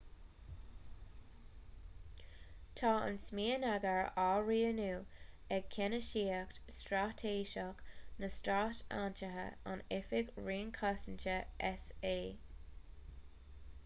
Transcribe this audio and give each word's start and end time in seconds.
tá 2.79 2.93
an 3.09 3.17
smionagar 3.25 4.07
á 4.23 4.25
rianú 4.47 4.89
ag 5.59 5.69
ceannasaíocht 5.77 6.57
straitéiseach 6.77 7.85
na 8.25 8.31
stát 8.39 8.81
aontaithe 8.99 9.47
in 9.75 9.87
oifig 10.01 10.33
roinn 10.49 10.73
cosanta 10.81 11.37
s.a 11.75 12.17